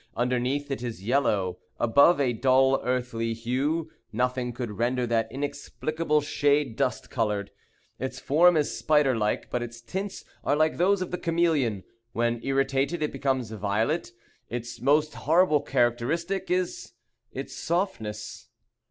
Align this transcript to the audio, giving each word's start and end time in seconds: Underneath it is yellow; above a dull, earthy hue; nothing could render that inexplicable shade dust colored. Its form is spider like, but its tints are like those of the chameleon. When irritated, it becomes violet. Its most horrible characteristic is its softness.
Underneath 0.17 0.71
it 0.71 0.81
is 0.81 1.03
yellow; 1.03 1.59
above 1.79 2.19
a 2.19 2.33
dull, 2.33 2.81
earthy 2.83 3.35
hue; 3.35 3.91
nothing 4.11 4.51
could 4.51 4.71
render 4.79 5.05
that 5.05 5.31
inexplicable 5.31 6.21
shade 6.21 6.75
dust 6.75 7.11
colored. 7.11 7.51
Its 7.99 8.19
form 8.19 8.57
is 8.57 8.75
spider 8.75 9.15
like, 9.15 9.51
but 9.51 9.61
its 9.61 9.79
tints 9.79 10.25
are 10.43 10.55
like 10.55 10.77
those 10.77 11.03
of 11.03 11.11
the 11.11 11.19
chameleon. 11.19 11.83
When 12.13 12.41
irritated, 12.43 13.03
it 13.03 13.11
becomes 13.11 13.51
violet. 13.51 14.11
Its 14.49 14.81
most 14.81 15.13
horrible 15.13 15.61
characteristic 15.61 16.49
is 16.49 16.93
its 17.31 17.53
softness. 17.55 18.47